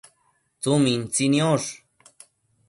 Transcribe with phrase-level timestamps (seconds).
[0.61, 1.69] tsumintsi niosh